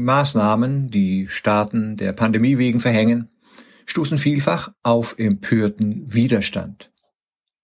Maßnahmen, 0.00 0.90
die 0.90 1.28
Staaten 1.28 1.96
der 1.96 2.12
Pandemie 2.12 2.58
wegen 2.58 2.80
verhängen, 2.80 3.28
stoßen 3.86 4.18
vielfach 4.18 4.72
auf 4.82 5.18
empörten 5.18 6.12
Widerstand. 6.12 6.90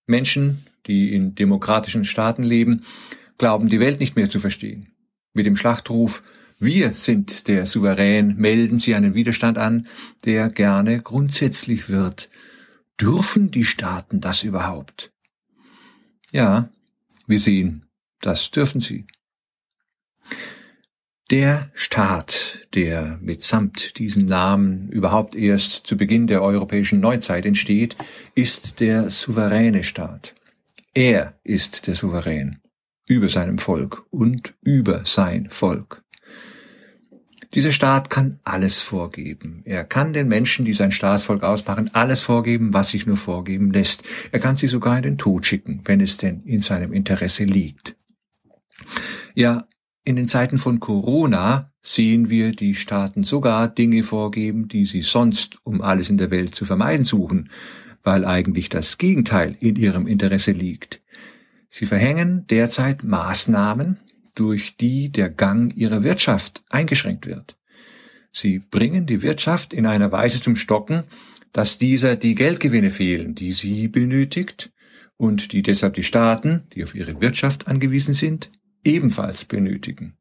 Menschen, 0.07 0.67
die 0.87 1.15
in 1.15 1.35
demokratischen 1.35 2.05
Staaten 2.05 2.43
leben, 2.43 2.85
glauben 3.39 3.69
die 3.69 3.81
Welt 3.81 4.01
nicht 4.01 4.17
mehr 4.17 4.31
zu 4.31 4.41
verstehen. 4.41 4.89
Mit 5.33 5.47
dem 5.47 5.57
Schlachtruf 5.57 6.23
Wir 6.59 6.93
sind 6.93 7.49
der 7.49 7.67
Souverän 7.67 8.37
melden 8.37 8.79
sie 8.79 8.95
einen 8.95 9.15
Widerstand 9.15 9.59
an, 9.59 9.89
der 10.25 10.49
gerne 10.49 11.01
grundsätzlich 11.01 11.89
wird. 11.89 12.31
Dürfen 13.01 13.51
die 13.51 13.65
Staaten 13.65 14.21
das 14.21 14.45
überhaupt? 14.45 15.13
Ja, 16.31 16.71
wir 17.27 17.41
sehen, 17.41 17.87
das 18.21 18.51
dürfen 18.51 18.81
sie. 18.81 19.07
Der 21.33 21.71
Staat, 21.73 22.69
der 22.75 23.19
mitsamt 23.23 23.99
diesem 23.99 24.27
Namen 24.27 24.91
überhaupt 24.91 25.35
erst 25.35 25.87
zu 25.87 25.97
Beginn 25.97 26.27
der 26.27 26.43
europäischen 26.43 27.01
Neuzeit 27.01 27.47
entsteht, 27.47 27.97
ist 28.35 28.81
der 28.81 29.09
souveräne 29.09 29.83
Staat. 29.83 30.35
Er 30.93 31.33
ist 31.43 31.87
der 31.87 31.95
Souverän 31.95 32.61
über 33.07 33.31
seinem 33.31 33.57
Volk 33.57 34.05
und 34.11 34.53
über 34.61 35.07
sein 35.07 35.49
Volk. 35.49 36.05
Dieser 37.55 37.73
Staat 37.73 38.11
kann 38.11 38.39
alles 38.45 38.83
vorgeben. 38.83 39.63
Er 39.65 39.85
kann 39.85 40.13
den 40.13 40.29
Menschen, 40.29 40.67
die 40.67 40.75
sein 40.75 40.93
Staatsvolk 40.93 41.45
ausmachen, 41.45 41.89
alles 41.95 42.21
vorgeben, 42.21 42.75
was 42.75 42.91
sich 42.91 43.07
nur 43.07 43.17
vorgeben 43.17 43.73
lässt. 43.73 44.05
Er 44.33 44.39
kann 44.39 44.57
sie 44.57 44.67
sogar 44.67 44.99
in 44.99 45.03
den 45.03 45.17
Tod 45.17 45.47
schicken, 45.47 45.81
wenn 45.87 46.03
es 46.03 46.19
denn 46.19 46.43
in 46.45 46.61
seinem 46.61 46.93
Interesse 46.93 47.45
liegt. 47.45 47.97
Ja, 49.35 49.67
in 50.05 50.17
den 50.17 50.29
Zeiten 50.29 50.59
von 50.59 50.81
Corona 50.81 51.71
sehen 51.81 52.29
wir 52.29 52.53
die 52.53 52.75
Staaten 52.75 53.25
sogar 53.25 53.69
Dinge 53.69 54.03
vorgeben, 54.03 54.69
die 54.69 54.85
sie 54.85 55.03
sonst 55.03 55.59
um 55.65 55.81
alles 55.81 56.11
in 56.11 56.19
der 56.19 56.31
Welt 56.31 56.55
zu 56.55 56.65
vermeiden 56.65 57.05
suchen, 57.05 57.51
weil 58.03 58.25
eigentlich 58.25 58.69
das 58.69 58.99
Gegenteil 58.99 59.57
in 59.61 59.77
ihrem 59.77 60.07
Interesse 60.07 60.53
liegt. 60.53 61.01
Sie 61.71 61.87
verhängen 61.87 62.47
derzeit 62.49 63.05
Maßnahmen, 63.05 63.99
durch 64.35 64.77
die 64.77 65.11
der 65.11 65.29
Gang 65.29 65.77
ihrer 65.77 66.05
Wirtschaft 66.05 66.63
eingeschränkt 66.71 67.27
wird. 67.27 67.57
Sie 68.33 68.59
bringen 68.59 69.07
die 69.07 69.23
Wirtschaft 69.23 69.75
in 69.75 69.87
einer 69.87 70.11
Weise 70.11 70.41
zum 70.41 70.57
Stocken, 70.57 71.03
dass 71.53 71.77
dieser 71.77 72.17
die 72.17 72.35
Geldgewinne 72.35 72.91
fehlen, 72.91 73.35
die 73.35 73.53
sie 73.53 73.89
benötigt 73.89 74.73
und 75.19 75.53
die 75.53 75.63
deshalb 75.63 75.95
die 75.95 76.03
Staaten, 76.03 76.65
die 76.75 76.83
auf 76.83 76.95
ihre 76.95 77.21
Wirtschaft 77.21 77.69
angewiesen 77.69 78.15
sind, 78.15 78.51
ebenfalls 78.85 79.45
benötigen. 79.45 80.17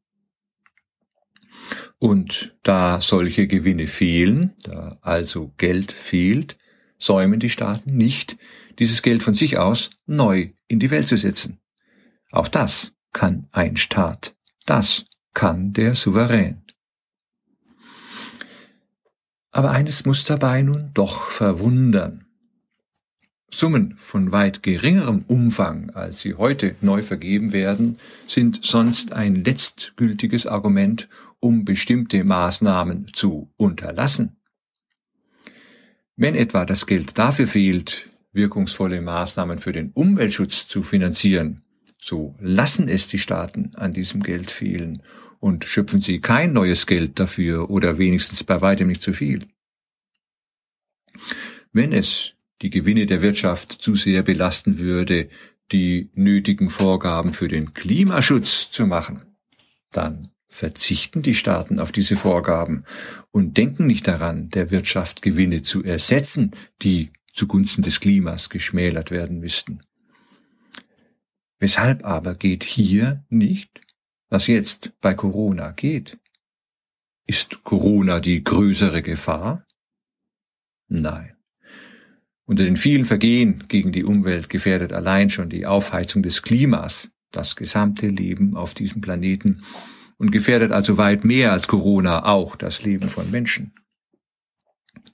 Und 1.98 2.56
da 2.62 3.00
solche 3.00 3.46
Gewinne 3.46 3.86
fehlen, 3.86 4.54
da 4.62 4.98
also 5.02 5.52
Geld 5.56 5.92
fehlt, 5.92 6.58
säumen 6.98 7.40
die 7.40 7.50
Staaten 7.50 7.96
nicht, 7.96 8.36
dieses 8.78 9.02
Geld 9.02 9.22
von 9.22 9.34
sich 9.34 9.58
aus 9.58 9.90
neu 10.06 10.50
in 10.68 10.78
die 10.78 10.90
Welt 10.90 11.08
zu 11.08 11.16
setzen. 11.16 11.60
Auch 12.30 12.48
das 12.48 12.92
kann 13.12 13.46
ein 13.52 13.76
Staat. 13.76 14.34
Das 14.66 15.04
kann 15.34 15.72
der 15.72 15.94
Souverän. 15.94 16.62
Aber 19.50 19.70
eines 19.70 20.06
muss 20.06 20.24
dabei 20.24 20.62
nun 20.62 20.90
doch 20.94 21.28
verwundern. 21.28 22.26
Summen 23.54 23.94
von 23.98 24.32
weit 24.32 24.62
geringerem 24.62 25.24
Umfang, 25.28 25.90
als 25.90 26.20
sie 26.20 26.34
heute 26.34 26.74
neu 26.80 27.02
vergeben 27.02 27.52
werden, 27.52 27.98
sind 28.26 28.64
sonst 28.64 29.12
ein 29.12 29.44
letztgültiges 29.44 30.46
Argument, 30.46 31.08
um 31.38 31.64
bestimmte 31.64 32.24
Maßnahmen 32.24 33.08
zu 33.12 33.52
unterlassen. 33.56 34.36
Wenn 36.16 36.34
etwa 36.34 36.64
das 36.64 36.86
Geld 36.86 37.18
dafür 37.18 37.46
fehlt, 37.46 38.08
wirkungsvolle 38.32 39.00
Maßnahmen 39.00 39.58
für 39.58 39.72
den 39.72 39.90
Umweltschutz 39.92 40.66
zu 40.66 40.82
finanzieren, 40.82 41.62
so 42.00 42.34
lassen 42.40 42.88
es 42.88 43.06
die 43.06 43.18
Staaten 43.18 43.72
an 43.76 43.92
diesem 43.92 44.22
Geld 44.22 44.50
fehlen 44.50 45.02
und 45.40 45.64
schöpfen 45.64 46.00
sie 46.00 46.20
kein 46.20 46.52
neues 46.52 46.86
Geld 46.86 47.18
dafür 47.18 47.70
oder 47.70 47.98
wenigstens 47.98 48.44
bei 48.44 48.60
weitem 48.60 48.88
nicht 48.88 49.02
zu 49.02 49.12
viel. 49.12 49.46
Wenn 51.72 51.92
es 51.92 52.34
die 52.62 52.70
Gewinne 52.70 53.06
der 53.06 53.22
Wirtschaft 53.22 53.72
zu 53.72 53.94
sehr 53.94 54.22
belasten 54.22 54.78
würde, 54.78 55.28
die 55.72 56.10
nötigen 56.14 56.70
Vorgaben 56.70 57.32
für 57.32 57.48
den 57.48 57.74
Klimaschutz 57.74 58.70
zu 58.70 58.86
machen, 58.86 59.22
dann 59.90 60.30
verzichten 60.48 61.22
die 61.22 61.34
Staaten 61.34 61.80
auf 61.80 61.92
diese 61.92 62.14
Vorgaben 62.14 62.84
und 63.30 63.56
denken 63.56 63.86
nicht 63.86 64.06
daran, 64.06 64.50
der 64.50 64.70
Wirtschaft 64.70 65.22
Gewinne 65.22 65.62
zu 65.62 65.82
ersetzen, 65.82 66.52
die 66.82 67.10
zugunsten 67.32 67.82
des 67.82 68.00
Klimas 68.00 68.50
geschmälert 68.50 69.10
werden 69.10 69.40
müssten. 69.40 69.80
Weshalb 71.58 72.04
aber 72.04 72.34
geht 72.34 72.64
hier 72.64 73.24
nicht, 73.30 73.80
was 74.28 74.46
jetzt 74.46 74.92
bei 75.00 75.14
Corona 75.14 75.70
geht? 75.70 76.18
Ist 77.26 77.64
Corona 77.64 78.20
die 78.20 78.44
größere 78.44 79.00
Gefahr? 79.00 79.66
Nein. 80.88 81.36
Unter 82.52 82.64
den 82.64 82.76
vielen 82.76 83.06
Vergehen 83.06 83.64
gegen 83.66 83.92
die 83.92 84.04
Umwelt 84.04 84.50
gefährdet 84.50 84.92
allein 84.92 85.30
schon 85.30 85.48
die 85.48 85.64
Aufheizung 85.64 86.22
des 86.22 86.42
Klimas 86.42 87.10
das 87.30 87.56
gesamte 87.56 88.08
Leben 88.08 88.56
auf 88.56 88.74
diesem 88.74 89.00
Planeten 89.00 89.62
und 90.18 90.32
gefährdet 90.32 90.70
also 90.70 90.98
weit 90.98 91.24
mehr 91.24 91.52
als 91.52 91.66
Corona 91.66 92.26
auch 92.26 92.54
das 92.54 92.82
Leben 92.82 93.08
von 93.08 93.30
Menschen. 93.30 93.72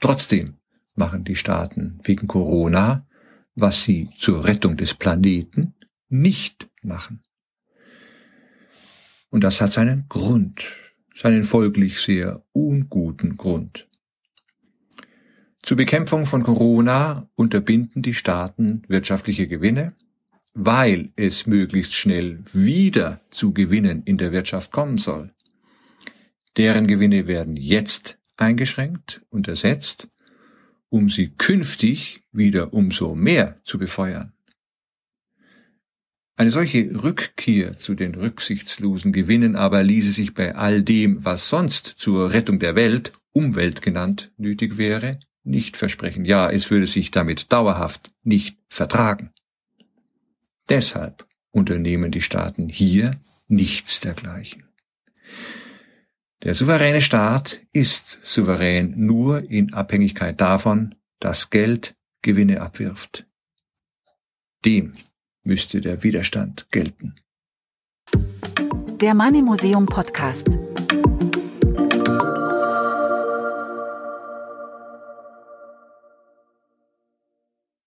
Trotzdem 0.00 0.56
machen 0.97 1.22
die 1.22 1.37
Staaten 1.37 2.00
wegen 2.03 2.27
Corona, 2.27 3.06
was 3.54 3.84
sie 3.84 4.10
zur 4.16 4.44
Rettung 4.44 4.77
des 4.77 4.94
Planeten 4.94 5.75
nicht 6.09 6.69
machen. 6.82 7.22
Und 9.31 9.44
das 9.44 9.60
hat 9.60 9.71
seinen 9.71 10.06
Grund, 10.09 10.66
seinen 11.15 11.44
folglich 11.44 12.00
sehr 12.00 12.44
unguten 12.50 13.37
Grund. 13.37 13.88
Zur 15.63 15.77
Bekämpfung 15.77 16.27
von 16.27 16.43
Corona 16.43 17.29
unterbinden 17.35 18.03
die 18.03 18.15
Staaten 18.15 18.83
wirtschaftliche 18.89 19.49
Gewinne, 19.49 19.95
weil 20.55 21.13
es 21.17 21.47
möglichst 21.47 21.95
schnell 21.95 22.41
wieder 22.53 23.21
zu 23.31 23.53
Gewinnen 23.53 24.03
in 24.05 24.19
der 24.19 24.33
Wirtschaft 24.33 24.73
kommen 24.73 24.99
soll. 24.99 25.33
Deren 26.57 26.87
Gewinne 26.87 27.27
werden 27.27 27.57
jetzt 27.57 28.19
eingeschränkt 28.37 29.23
und 29.31 29.47
ersetzt, 29.47 30.09
um 30.89 31.09
sie 31.09 31.31
künftig 31.37 32.23
wieder 32.33 32.73
umso 32.73 33.15
mehr 33.15 33.61
zu 33.65 33.79
befeuern. 33.79 34.33
Eine 36.37 36.53
solche 36.53 37.03
Rückkehr 37.03 37.77
zu 37.77 37.95
den 37.95 38.15
rücksichtslosen 38.15 39.13
Gewinnen 39.13 39.57
aber 39.57 39.83
ließe 39.83 40.13
sich 40.13 40.35
bei 40.35 40.55
all 40.55 40.83
dem, 40.83 41.25
was 41.25 41.49
sonst 41.49 41.85
zur 41.85 42.33
Rettung 42.33 42.61
der 42.61 42.77
Welt, 42.77 43.13
Umwelt 43.33 43.83
genannt, 43.83 44.33
nötig 44.37 44.79
wäre, 44.79 45.19
nicht 45.48 45.76
versprechen. 45.76 46.25
Ja, 46.25 46.50
es 46.50 46.70
würde 46.70 46.86
sich 46.86 47.10
damit 47.10 47.53
dauerhaft 47.53 48.12
nicht 48.22 48.59
vertragen. 48.69 49.32
Deshalb 50.69 51.26
unternehmen 51.50 52.10
die 52.10 52.20
Staaten 52.20 52.69
hier 52.69 53.19
nichts 53.48 54.00
dergleichen. 54.00 54.64
Der 56.44 56.54
souveräne 56.54 57.00
Staat 57.00 57.62
ist 57.72 58.20
souverän 58.22 58.94
nur 58.97 59.50
in 59.50 59.75
Abhängigkeit 59.75 60.41
davon, 60.41 60.94
dass 61.19 61.50
Geld 61.50 61.97
Gewinne 62.22 62.60
abwirft. 62.60 63.26
Dem 64.65 64.94
müsste 65.42 65.80
der 65.80 66.03
Widerstand 66.03 66.71
gelten. 66.71 67.16
Der 69.01 69.15
Money 69.15 69.42
Museum 69.42 69.86
Podcast. 69.86 70.48